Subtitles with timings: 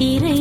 [0.00, 0.39] திரை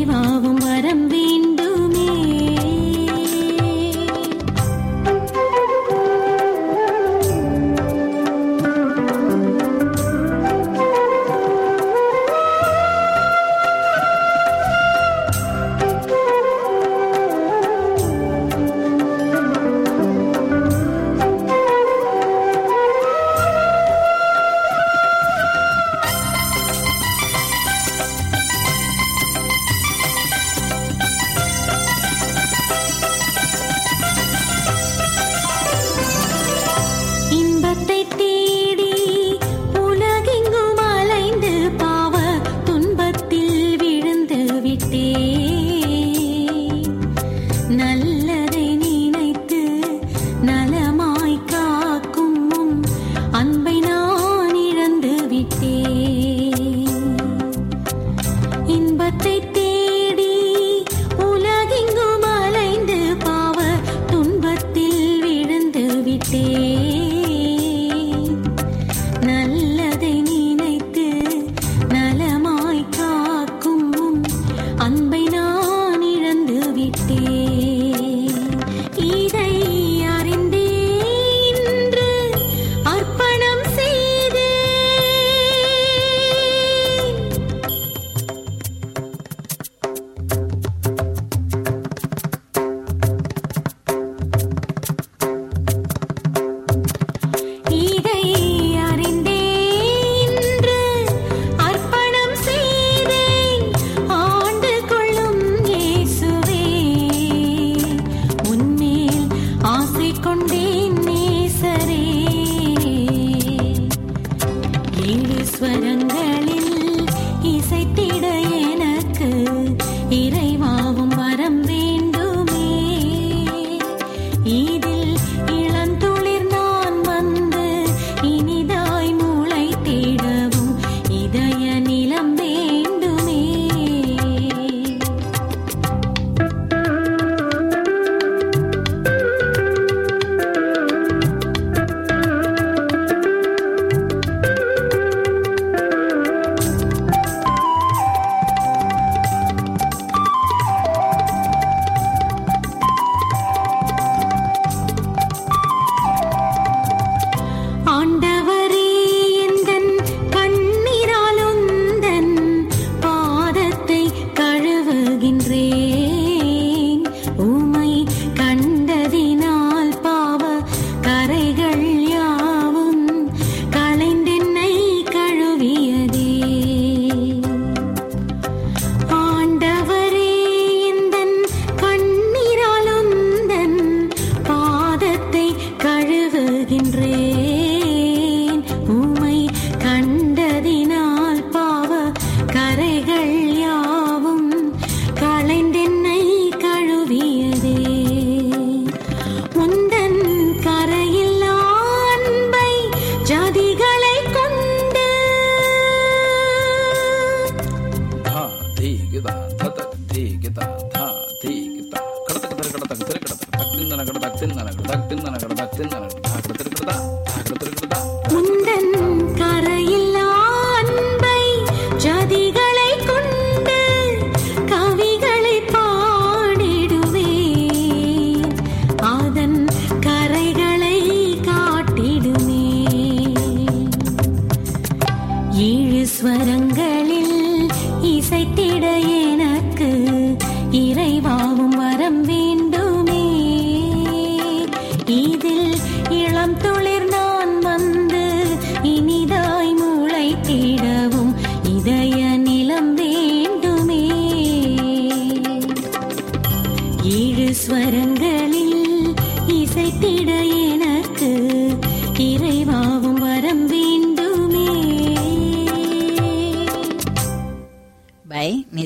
[214.69, 216.97] ನನಗಡದಾಗ ತಿಂದ ನನಗಡದಾಗ ತಿಂದ ನನಗಡದಾಗ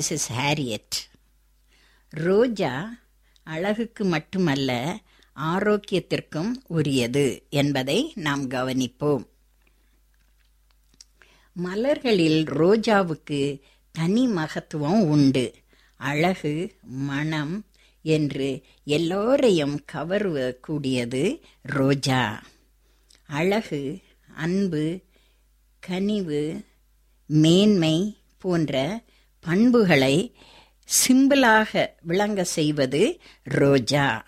[0.04, 0.96] மிஸ்ஸஸ் ஹாரியட்
[2.10, 2.98] ரோஜா
[3.44, 5.00] அழகுக்கு மட்டுமல்ல
[5.36, 9.28] ஆரோக்கியத்திற்கும் உரியது என்பதை நாம் கவனிப்போம்.
[11.64, 13.62] மலர்களில் ரோஜாவுக்கு
[13.92, 15.56] தனி மகத்துவம் உண்டு.
[15.96, 17.66] அழகு மனம்
[18.02, 22.44] என்று எல்லோரையும் கவரக்கூடியது ரோஜா.
[23.26, 24.00] அழகு
[24.36, 25.00] அன்பு
[25.80, 26.66] கனிவு
[27.26, 29.04] மேன்மை போன்ற
[29.44, 30.36] பண்புகளை
[30.90, 34.26] சிம்பிளாக விளங்க செய்வது ரோஜா.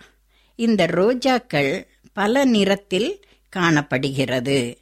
[0.55, 4.77] இந்த ரோஜாக்கள் பல நிறத்தில் காணப்படுகிறது.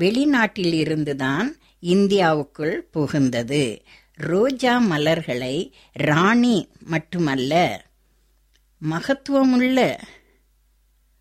[0.00, 3.80] வெளிநாட்டில் இருந்துதான் இந்தியாவுக்குள் புகுந்தது.
[4.14, 7.84] ரோஜா மலர்களை ராணி மட்டுமல்ல
[8.90, 9.98] மகத்துவமுள்ள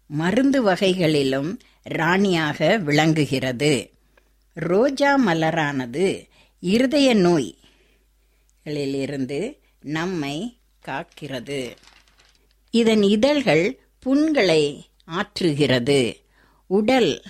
[0.08, 3.92] மருந்து வகைகளிலும் ராணியாக விளங்குகிறது.
[4.54, 6.28] ரோஜா மலரானது
[6.60, 7.58] இருதய நோய்
[8.66, 9.40] நோய்களிலிருந்து
[9.82, 11.76] நம்மை காக்கிறது.
[12.72, 14.64] இதன் இதழ்கள் புண்களை
[15.12, 16.00] ஆற்றுகிறது.
[16.70, 17.24] உடல்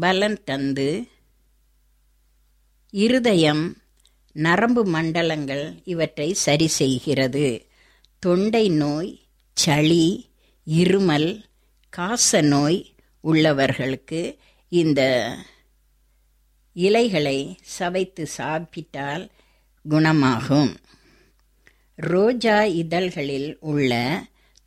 [0.00, 1.06] பலன் தந்து
[2.90, 3.64] இருதயம்
[4.32, 7.66] நரம்பு மண்டலங்கள் இவற்றை சரி செய்கிறது.
[8.18, 9.20] தொண்டை நோய்
[9.52, 10.30] சளி
[10.70, 11.44] இருமல்
[11.88, 12.92] காச நோய்
[13.24, 14.36] உள்ளவர்களுக்கு
[14.68, 15.00] இந்த
[16.72, 19.30] இலைகளை சவைத்து சாப்பிட்டால்
[19.90, 20.76] குணமாகும்.
[21.94, 24.22] ரோஜா இதழ்களில் உள்ள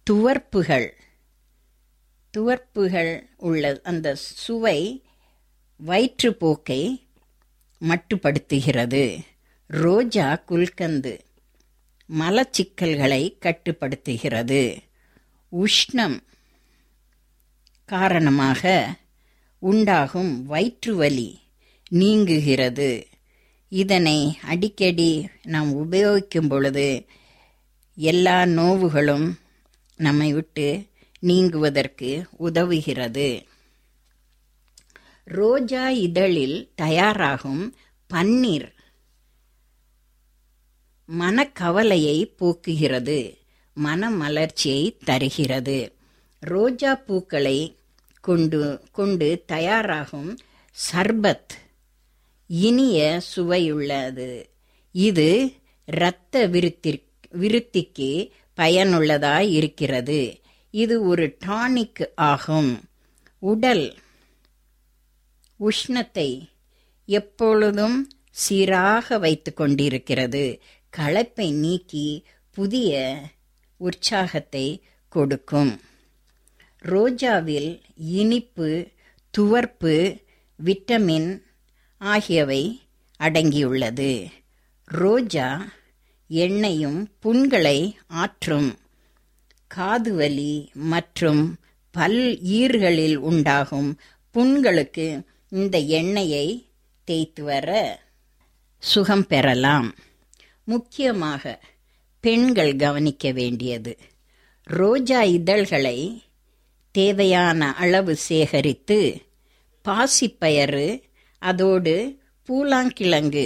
[0.10, 0.90] துவர்ப்புகள்
[2.38, 5.04] துவர்ப்புகள் உள்ள அந்த சுவை
[5.88, 7.06] வயிற்றுப்போக்கை
[7.82, 9.20] மட்டுப்படுத்துகிறது.
[9.68, 11.20] ரோஜா குல்கந்து
[12.20, 14.78] மலச்சிக்கல்களை கட்டுப்படுத்துகிறது.
[15.52, 16.20] உஷ்ணம்
[17.86, 18.96] காரணமாக
[19.60, 21.40] உண்டாகும் வயிற்றுவலி
[21.90, 23.08] நீங்குகிறது.
[23.74, 27.06] இதனை அடிக்கடி நாம் உபயோகிக்கும் பொழுது
[27.96, 29.28] எல்லா நோவுகளும்
[29.96, 30.68] நம்மை விட்டு
[31.22, 32.10] நீங்குவதற்கு
[32.40, 33.28] உதவுகிறது.
[35.24, 37.64] ரோஜா இதழில் தயாராகும்
[38.14, 38.70] பன்னீர்
[41.10, 43.20] மனக்கவலையை போக்குகிறது
[43.78, 45.80] மனமலர்ச்சியை தருகிறது.
[46.40, 47.60] ரோஜா பூக்களை
[48.22, 48.62] கொண்டு
[48.92, 50.32] கொண்டு தயாராகும்
[50.92, 51.54] சர்பத்
[52.56, 54.44] இனிய சுவையுள்ளது
[54.92, 55.54] இது
[55.86, 60.42] இரத்த விருத்திற்கு விருத்திக்கு பயனுள்ளதாய் இருக்கிறது.
[60.72, 62.82] இது ஒரு டானிக் ஆகும்.
[63.40, 63.96] உடல்
[65.60, 66.50] உஷ்ணத்தை
[67.06, 70.62] எப்பொழுதும் சீராக வைத்து கொண்டிருக்கிறது.
[70.98, 73.22] களைப்பை நீக்கி புதிய
[73.78, 75.82] உற்சாகத்தை கொடுக்கும்.
[76.82, 78.88] ரோஜாவில் இனிப்பு
[79.38, 80.22] துவர்ப்பு
[80.66, 81.42] விட்டமின்
[82.12, 82.82] ஆகியவை
[83.20, 84.12] அடங்கியுள்ளது.
[84.86, 85.48] ரோஜா
[86.30, 88.70] எண்ணெயும் புண்களை ஆற்றும்
[89.76, 91.44] காதுவலி மற்றும்
[91.92, 93.90] பல் ஈர்களில் உண்டாகும்
[94.34, 95.08] புண்களுக்கு
[95.50, 96.48] இந்த எண்ணெயை
[97.08, 97.70] தேய்த்து வர
[98.84, 99.96] சுகம் பெறலாம்.
[100.64, 101.44] முக்கியமாக
[102.24, 103.94] பெண்கள் கவனிக்க வேண்டியது.
[104.64, 105.98] ரோஜா இதழ்களை
[106.96, 109.00] தேவையான அளவு சேகரித்து
[109.86, 110.88] பாசிப்பயறு
[111.50, 111.94] அதோடு
[112.48, 113.46] பூலாங்கிழங்கு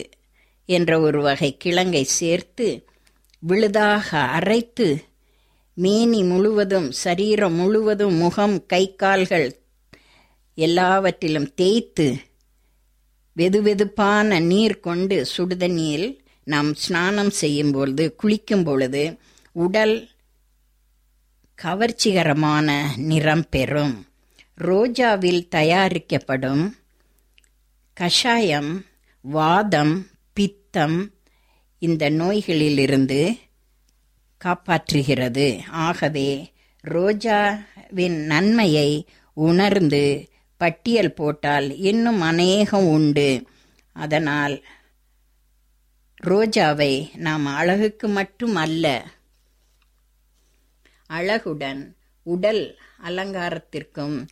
[0.70, 2.68] என்ற ஒரு வகை கிழங்கை சேர்த்து
[3.40, 4.88] விழுதாக அரைத்து
[5.78, 9.50] மேனி முழுவதும் சரீரம் முழுவதும் முகம் கை கால்கள்
[10.58, 12.08] எல்லாவற்றிலும் தேய்த்து
[13.38, 16.08] வெதுவெதுப்பான நீர் கொண்டு சுடுதண்ணியில்
[16.44, 19.04] நாம் ஸ்நானம் செய்யும் பொழுது குளிக்கும் பொழுது
[19.52, 19.96] உடல்
[21.58, 23.96] கவர்ச்சிகரமான நிறம் பெறும்.
[24.62, 26.64] ரோஜாவில் தயாரிக்கப்படும்
[28.00, 28.86] கஷாயம்
[29.22, 31.14] வாதம் பித்தம்
[31.80, 33.40] இந்த நோய்களிலிருந்து
[34.46, 35.62] காப்பாற்றுகிறது.
[35.70, 36.54] ஆகவே
[36.88, 43.48] ரோஜாவின் நன்மையை உணர்ந்து பட்டியல் போட்டால் இன்னும் அநேகம் உண்டு.
[43.94, 44.66] அதனால்
[46.24, 49.06] ரோஜாவை நாம் அழகுக்கு மட்டும் அல்ல
[51.10, 54.28] அழகுடன் உடல் அலங்காரத்திற்கும்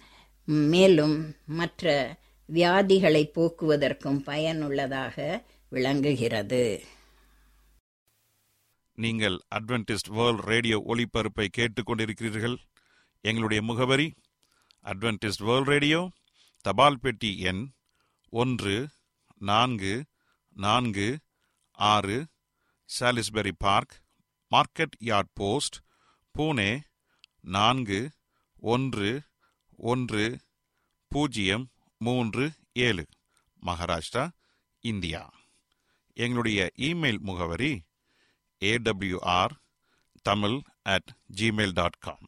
[0.46, 2.16] மேலும் மற்ற
[2.50, 5.16] வியாதிகளை போக்குவதற்கும் பயனுள்ளதாக
[5.70, 6.66] விளங்குகிறது.
[8.98, 12.58] நீங்கள் அட்வென்டிஸ்ட் வேர்ல்ட் ரேடியோ ஒளிபரப்பை கேட்டுக்கொண்டிருக்கிறீர்கள்
[13.22, 14.08] எங்களுடைய முகவரி
[14.86, 16.10] அட்வென்டிஸ்ட் வேர்ல்ட் ரேடியோ
[16.66, 17.64] தபால் பெட்டி எண்
[18.34, 18.76] ஒன்று
[19.42, 19.96] நான்கு
[20.56, 21.08] நான்கு
[21.80, 22.18] ஆறு
[22.90, 23.94] Salisbury Park
[24.52, 25.78] market yard post
[26.36, 26.72] Pune
[27.42, 28.00] நான்கு
[28.64, 29.12] ஒன்று
[29.78, 30.26] ஒன்று
[31.12, 31.66] பூஜ்ஜியம்
[31.98, 33.06] மூன்று ஏழு.
[33.66, 34.30] மகாராஷ்டிரா
[34.80, 35.34] இந்தியா.
[36.14, 37.82] எங்களுடைய இமெயில் முகவரி
[38.60, 39.52] AWR
[40.22, 42.28] Tamil at Gmail dot com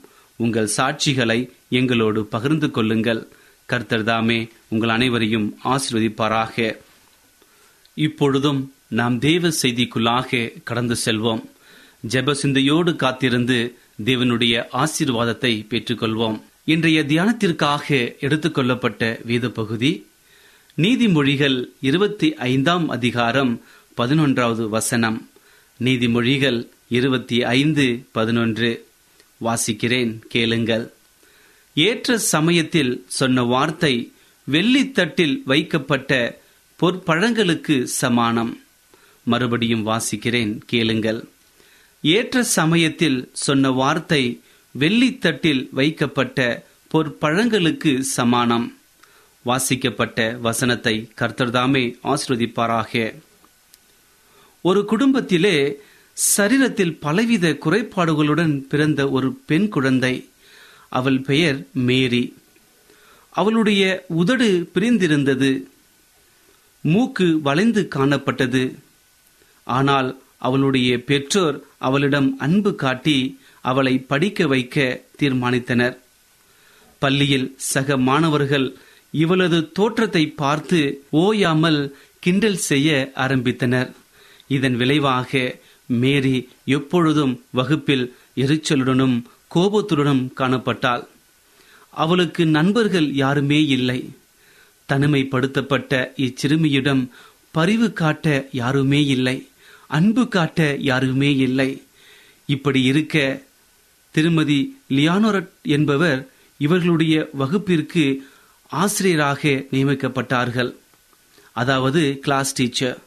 [0.43, 3.21] உங்கள் சாட்சிகளை எங்களோடு பகிர்ந்து கொள்ளுங்கள்.
[3.65, 6.77] கர்த்தர் தாமே உங்கள் அனைவரையும் ஆசிர்வதிப்பாராக.
[7.93, 11.43] இப்பொழுதும் நாம் தேவ செய்திக்குள்ளாக கடந்து செல்வோம்.
[12.09, 13.59] ஜெப சிந்தையோடு காத்திருந்து
[14.03, 16.37] தேவனுடைய ஆசீர்வாதத்தை பெற்றுக்கொள்வோம்.
[16.63, 19.91] இன்றைய தியானத்திற்காக எடுத்துக்கொள்ளப்பட்ட வேத பகுதி
[20.77, 23.53] நீதிமொழிகள் இருபத்தி ஐந்தாம் அதிகாரம்
[23.97, 25.17] பதினொன்றாவது வசனம்.
[25.79, 28.71] நீதிமொழிகள் இருபத்தி ஐந்து பதினொன்று.
[29.41, 30.93] வாசிக்கிறேன் கேளுங்கள்.
[31.73, 34.13] ஏற்ற சமயத்தில் சொன்ன வார்த்தை
[34.51, 36.39] வெள்ளித்தட்டில் வைக்கப்பட்ட
[36.79, 38.63] பொற்பழங்களுக்கு சமானம்.
[39.23, 41.29] மறுபடியும் வாசிக்கிறேன் கேளுங்கள்.
[42.01, 44.41] ஏற்ற சமயத்தில் சொன்ன வார்த்தை
[44.79, 48.67] வெள்ளித்தட்டில் வைக்கப்பட்ட பொற்பழங்களுக்கு சமானம்.
[49.43, 53.21] வாசிக்கப்பட்ட வசனத்தை கர்த்தர்தாமே ஆஸ்ரதிப்பாராக
[54.61, 55.55] ஒரு குடும்பத்திலே
[56.15, 60.29] சரீரத்தில் பலவித குறைபாடுகளுடன் பிறந்த ஒரு பெண் குழந்தை.
[60.89, 62.23] அவள் பெயர் மேரி.
[63.29, 65.67] அவளுடைய உதடு பிரிந்திருந்தது.
[66.81, 68.63] மூக்கு வளைந்து காணப்பட்டது.
[69.63, 75.97] ஆனால் அவளுடைய பெற்றோர் அவளிடம் அன்பு காட்டி அவளை படிக்க வைக்க தீர்மானித்தனர்.
[76.99, 78.75] பள்ளியில் சக மாணவர்கள்
[79.11, 83.91] இவளது தோற்றத்தை பார்த்து ஓயாமல் கிண்டல் செய்ய ஆரம்பித்தனர்.
[84.47, 85.59] இதன் விளைவாக
[85.91, 89.23] மேரி எப்பொழுதும் வகுப்பில் எரிச்சலுடனும்
[89.55, 91.03] கோபத்துடனும் காணப்பட்டாள்.
[91.91, 94.09] அவளுக்கு நண்பர்கள் யாருமே இல்லை.
[94.89, 97.09] தனிமைப்படுத்தப்பட்ட இச்சிறுமியிடம்
[97.51, 99.47] பரிவு காட்ட யாருமே இல்லை.
[99.87, 101.83] அன்பு காட்ட யாருமே இல்லை.
[102.45, 103.41] இப்படி இருக்க
[104.11, 108.27] திருமதி லியானோரட் என்பவர் இவர்களுடைய வகுப்பிற்கு
[108.69, 110.75] ஆசிரியராக நியமிக்கப்பட்டார்கள்.
[111.51, 112.99] அதாவது கிளாஸ் டீச்சர்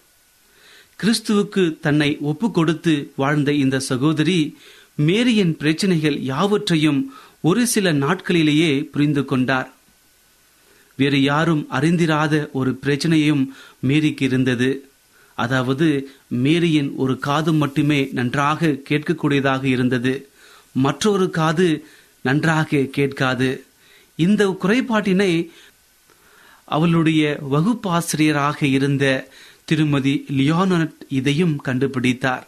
[1.05, 4.57] கிறிஸ்துவுக்கு தன்னை ஒப்பு கொடுத்து வாழ்ந்த இந்த சகோதரி
[4.95, 7.01] மேரியின் பிரச்சனைகள் யாவற்றையும்
[7.41, 9.75] ஒரு சில நாட்களிலேயே புரிந்து கொண்டார்.
[10.97, 13.49] வேறு யாரும் அறிந்திராத ஒரு பிரச்சனையும்
[13.89, 14.89] மேரிக்கு இருந்தது.
[15.35, 15.89] அதாவது
[16.29, 20.29] மேரியின் ஒரு காது மட்டுமே நன்றாக கேட்கக்கூடியதாக இருந்தது.
[20.73, 21.69] மற்றொரு காது
[22.23, 23.65] நன்றாக கேட்காது.
[24.17, 25.33] இந்த குறைபாட்டினை
[26.65, 29.05] அவளுடைய வகுப்பாசிரியராக இருந்த
[29.65, 32.43] திருமதி லியோனட் இதையும் கண்டுபிடித்தார்.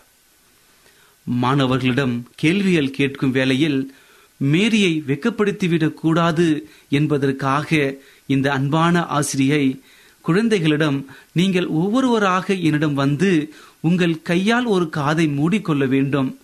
[1.24, 3.94] மாணவர்களிடம் கேள்விகள் கேட்கும் வேளையில்
[4.36, 7.94] மேரியை வெக்கப்படுத்திவிடக் கூடாது என்பதற்காக
[8.26, 9.80] இந்த அன்பான ஆசிரியை
[10.20, 16.38] குழந்தைகளிடம் நீங்கள் ஒவ்வொருவராக என்னிடம் வந்து உங்கள் கையால் ஒரு காதை மூடிக்கொள்ள வேண்டும்.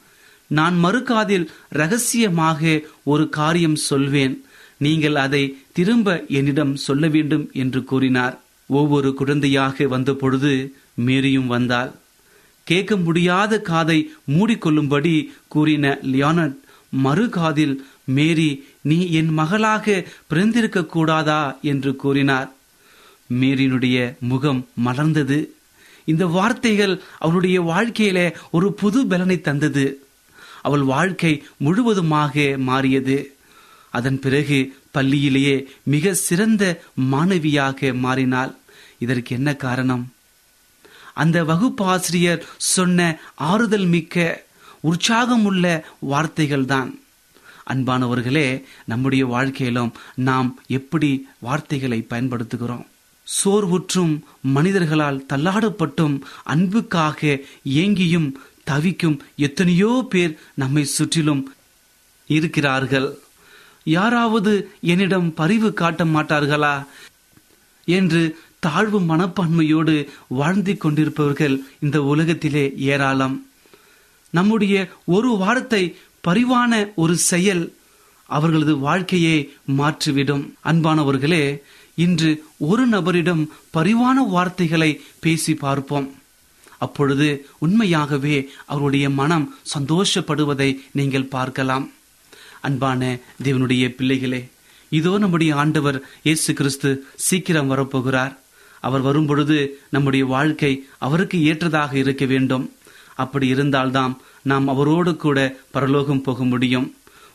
[0.47, 4.45] நான் மறுகாதில் ரகசியமாக ஒரு காரியம் சொல்வேன்.
[4.77, 8.42] நீங்கள் அதை திரும்ப என்னிடம் சொல்ல வேண்டும் என்று கூறினார்.
[8.73, 10.53] ஒவ்வொரு குழந்தையாக வந்த பொழுது
[11.07, 11.93] மேரியும் வந்தாள்.
[12.65, 15.15] கேட்க முடியாத காதை மூடிக்கொள்ளும்படி
[15.49, 16.59] கூறின லியானட்
[17.05, 18.49] மறுகாதில் மேரி
[18.83, 21.59] நீ என் மகளாக பிறந்திருக்க கூடாதா?
[21.63, 22.49] என்று கூறினார்.
[23.41, 25.39] மேரினுடைய முகம் மலர்ந்தது.
[26.05, 29.87] இந்த வார்த்தைகள் அவளுடைய வாழ்க்கையில ஒரு புது பலனை தந்தது.
[30.63, 33.19] அவள் வாழ்க்கை முழுவதுமாக மாறியது.
[33.91, 34.59] அதன் பிறகு
[34.95, 36.63] பள்ளியிலேயே மிக சிறந்த
[37.13, 38.53] மாணவியாக மாறினாள்.
[39.05, 40.05] இதற்கு என்ன காரணம்?
[41.23, 43.09] அந்த வகுப்பாசிரியர் சொன்ன
[43.51, 44.17] ஆறுதல் மிக்க
[44.81, 45.67] உற்சாகம் உள்ள
[46.11, 46.91] வார்த்தைகள் தான்.
[47.73, 48.47] அன்பானவர்களே
[48.85, 49.93] நம்முடைய வாழ்க்கையிலும்
[50.29, 52.87] நாம் எப்படி வார்த்தைகளை பயன்படுத்துகிறோம்?
[53.27, 54.15] சோர்வுற்றும்
[54.55, 56.17] மனிதர்களால் தள்ளாடப்பட்டும்
[56.53, 57.21] அன்புக்காக
[57.79, 58.31] ஏங்கியும்
[58.71, 61.43] தவிக்கும் எத்தனையோ பேர் நம்மை சுற்றிலும்
[62.31, 63.09] இருக்கிறார்கள்.
[63.97, 66.75] யாராவது என்னிடம் பரிவு காட்ட மாட்டார்களா?
[67.89, 68.23] என்று
[68.65, 69.95] தாழ்வு மனப்பான்மையோடு
[70.41, 73.37] வாழ்ந்து கொண்டிருப்பவர்கள் இந்த உலகத்திலே ஏராளம்.
[74.31, 74.75] நம்முடைய
[75.17, 75.83] ஒரு வார்த்தை
[76.27, 76.73] பரிவான
[77.03, 77.65] ஒரு செயல்
[78.29, 79.39] அவர்களது வாழ்க்கையை
[79.79, 80.45] மாற்றிவிடும்.
[80.71, 81.45] அன்பானவர்களே
[81.95, 82.31] இன்று
[82.71, 83.43] ஒரு நபரிடம்
[83.77, 84.91] பரிவான வார்த்தைகளை
[85.25, 86.09] பேசி பார்ப்போம்.
[86.79, 91.87] அப்பொழுது உண்மையாகவே அவருடைய மனம் சந்தோஷப்படுவதை நீங்கள் பார்க்கலாம்.
[92.61, 93.03] அன்பான
[93.43, 94.41] தேவனுடைய பிள்ளைகளே
[94.93, 96.91] இதோ நம்முடைய ஆண்டவர் இயேசு கிறிஸ்து
[97.27, 98.33] சீக்கிரம் வரப்போகிறார்.
[98.83, 99.59] அவர் வரும்பொழுது
[99.91, 102.65] நம்முடைய வாழ்க்கை அவருக்கு ஏற்றதாக இருக்க வேண்டும்.
[103.15, 105.39] அப்படி இருந்தால்தான் நாம் அவரோடு கூட
[105.71, 106.89] பரலோகம் போக முடியும்.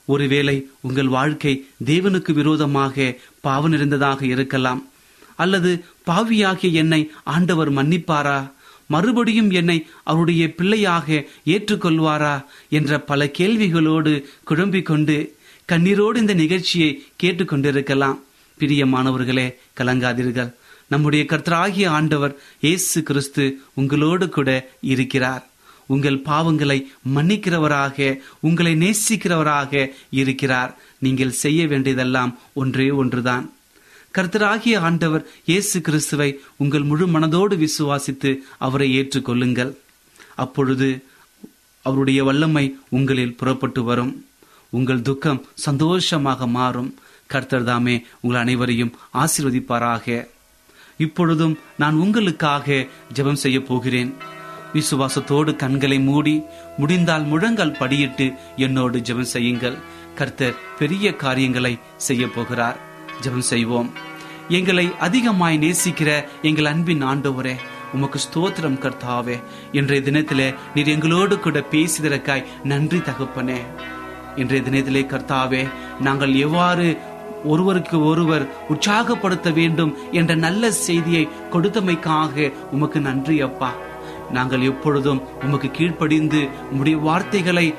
[0.06, 1.54] ஒருவேளை உங்கள் வாழ்க்கை
[1.86, 4.82] தேவனுக்கு விரோதமாக பாவ நிறைந்ததாக இருக்கலாம்.
[5.36, 5.72] அல்லது
[6.04, 8.52] பாவியாகிய என்னை ஆண்டவர் மன்னிப்பாரா?
[8.88, 12.36] மறுபடியும் என்னை அவருடைய பிள்ளையாக ஏற்றுக்கொள்வாரா?
[12.70, 15.18] என்ற பல கேள்விகளோடு குழம்பிக் கொண்டு
[15.72, 18.18] கண்ணீரோடு இந்த நிகழ்ச்சியை கேட்டுக்கொண்டிருக்கலாம்.
[18.60, 19.48] பிரியமானவர்களே
[19.80, 20.54] கலங்காதீர்கள்.
[20.88, 24.50] நம்முடைய கர்த்தராகிய ஆண்டவர் இயேசு கிறிஸ்து உங்களோடு கூட
[24.94, 25.44] இருக்கிறார்.
[25.94, 26.78] உங்கள் பாவங்களை
[27.16, 30.72] மன்னிக்கிறவராக உங்களை நேசிக்கிறவராக இருக்கிறார்.
[31.00, 33.46] நீங்கள் செய்ய வேண்டியதெல்லாம் ஒன்றே ஒன்றுதான்.
[34.18, 39.74] கர்த்தராகிய ஆண்டவர் இயேசு கிறிஸ்துவை உங்கள் முழு மனதோடு விசுவாசித்து அவரை ஏற்றுக்கொள்ளுங்கள்.
[40.36, 40.90] அப்பொழுது
[41.82, 44.14] அவருடைய வல்லமை உங்களில் புறப்பட்டு வரும்.
[44.70, 46.90] உங்கள் துக்கம் சந்தோஷமாக மாறும்.
[47.28, 50.28] கர்த்தர் தாமே உங்கள் அனைவரையும் ஆசீர்வதிப்பாராக.
[50.98, 54.16] இப்பொழுதும் நான் உங்களுக்காக ஜெபம் செய்ய போகிறேன்.
[54.74, 56.42] விசுவாசத்தோடு கண்களை மூடி
[56.78, 59.78] முடிந்தால் முழங்கால் படியிட்டு என்னோடு ஜெபம் செய்யுங்கள்.
[60.16, 62.78] கர்த்தர் பெரிய காரியங்களை செய்ய போகிறார்.
[63.22, 63.92] ஜெபம் செய்வோம்.
[64.50, 67.56] எங்களை அதிகமாய் நேசிக்கிற எங்கள் அன்பின் ஆண்டவரே
[67.94, 69.44] உமக்கு ஸ்தோத்திரம் கர்த்தாவே.
[69.72, 73.60] இன்றைய தினத்திலே நீர் எங்களோடு கூட பேசிதற்காய் நன்றி தகப்பனே.
[74.36, 75.68] இன்றைய தினத்திலே கர்த்தாவே
[76.00, 76.98] நாங்கள் எவ்வாறு
[77.46, 83.72] ஒருவருக்கு ஒருவர் உற்சாகப்படுத்த வேண்டும் என்ற நல்ல செய்தியை கொடுத்தமைக்காக உமக்கு நன்றி அப்பா.
[84.32, 87.74] நாங்கள் எப்பொழுதும் உமக்கு கீழ்ப்படிந்து உம்முடைய வார்த்தைகளை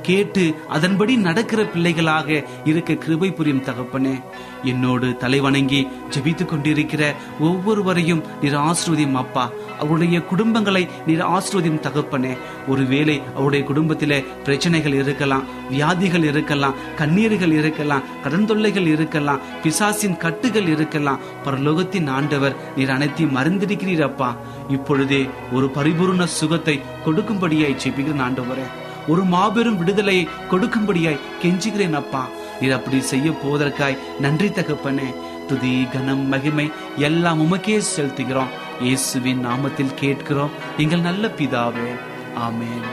[0.00, 4.22] கேட்டு அதன்படி நடக்கிற பிள்ளைகளாக இருக்க கிருபை புரியும் தகப்பனே.
[4.62, 9.50] என்னோடு தலைவணங்கி ஜெபித்துக் கொண்டிருக்கிற ஒவ்வொருவரையும் நீர் ஆசிர்வதியும் அப்பா.
[9.78, 12.36] அவருடைய குடும்பங்களை நீர் ஆசிர்வதியும் தகப்பனே.
[12.68, 21.20] ஒருவேளை அவருடைய குடும்பத்திலே பிரச்சனைகள் இருக்கலாம் வியாதிகள் இருக்கலாம் கண்ணீர்கள் இருக்கலாம் கடன் தொல்லைகள் இருக்கலாம் பிசாசின் கட்டுகள் இருக்கலாம்
[21.44, 24.36] பரலோகத்தின் ஆண்டவர் நீர் அனைத்தையும் மறந்திருக்கிறீர் அப்பா.
[24.68, 28.79] இப்பொழுதே ஒரு பரிபூர்ண சுகத்தை கொடுக்கும்படியாய் ஜெபிக்கிறேன் ஆண்டவரே.
[29.08, 32.28] ஒரு மாபெரும் விடுதலையை கொடுக்கும்படியாய் கெஞ்சுகிறேன் அப்பா.
[32.60, 35.14] நீர் அப்படி செய்ய போவதற்காய் நன்றி தகப்பனே.
[35.46, 38.48] துதி கனம் மகிமை எல்லாம் உமக்கே செலுத்துகிறோம்.
[38.80, 40.50] இயேசுவின் நாமத்தில் கேட்கிறோம்.
[40.76, 41.98] எங்கள் நல்ல பிதாவே.
[42.36, 42.84] ஆமேன்.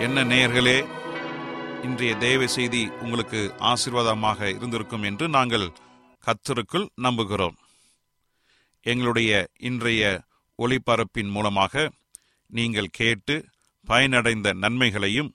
[0.00, 0.86] என்ன நேயர்களே
[1.82, 5.72] இன்றைய தேவ செய்தி உங்களுக்கு ஆசீர்வாதமாக இருந்திருக்கும் என்று நாங்கள்
[6.24, 7.56] கத்தருக்குள் நம்புகிறோம்.
[8.82, 10.20] எங்களுடைய இன்றைய
[10.58, 11.90] ஒளிபரப்பின் மூலமாக
[12.46, 13.44] நீங்கள் கேட்டு
[13.86, 15.34] பயனடைந்த நன்மைகளையும்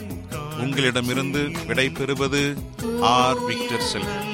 [0.61, 2.43] உங்களிடமிருந்து விடை பெறுவது
[3.01, 4.29] ஆர் விக்டர் செல்வன்.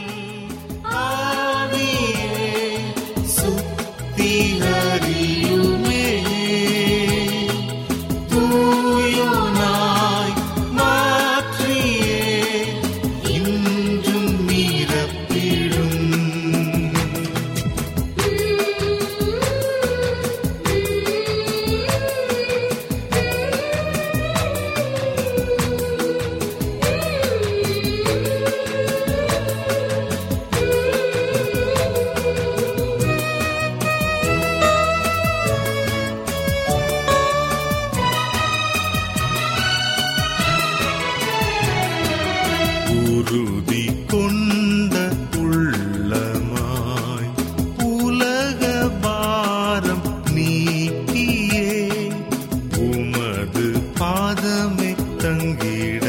[55.27, 56.06] 生一。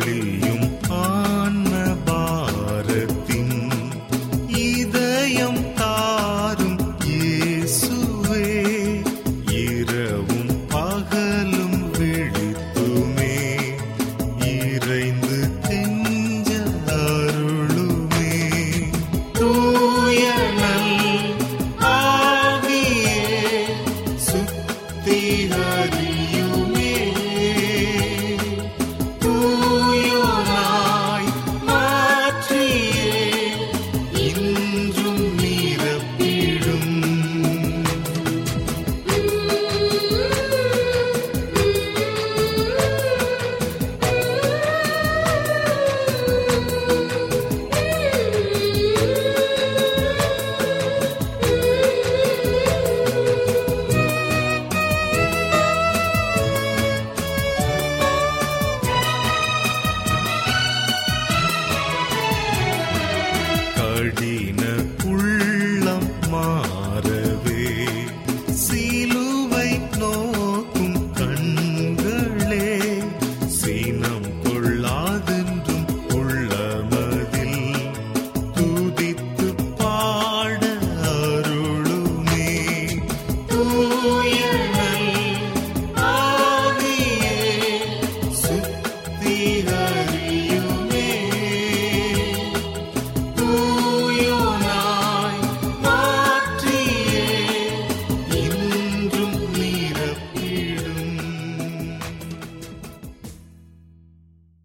[0.00, 0.31] கிளி